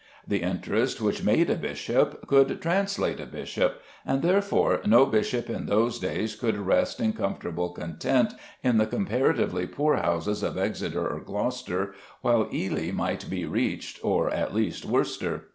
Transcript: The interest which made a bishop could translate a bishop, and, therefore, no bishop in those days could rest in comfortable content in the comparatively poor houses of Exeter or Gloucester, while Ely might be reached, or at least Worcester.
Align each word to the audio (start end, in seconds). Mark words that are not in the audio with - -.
The 0.27 0.41
interest 0.41 0.99
which 0.99 1.21
made 1.23 1.51
a 1.51 1.55
bishop 1.55 2.25
could 2.25 2.59
translate 2.59 3.19
a 3.19 3.27
bishop, 3.27 3.83
and, 4.03 4.23
therefore, 4.23 4.81
no 4.83 5.05
bishop 5.05 5.47
in 5.47 5.67
those 5.67 5.99
days 5.99 6.35
could 6.35 6.57
rest 6.57 6.99
in 6.99 7.13
comfortable 7.13 7.69
content 7.69 8.33
in 8.63 8.79
the 8.79 8.87
comparatively 8.87 9.67
poor 9.67 9.97
houses 9.97 10.41
of 10.41 10.57
Exeter 10.57 11.07
or 11.07 11.19
Gloucester, 11.19 11.93
while 12.23 12.49
Ely 12.51 12.89
might 12.89 13.29
be 13.29 13.45
reached, 13.45 14.03
or 14.03 14.31
at 14.31 14.55
least 14.55 14.85
Worcester. 14.85 15.49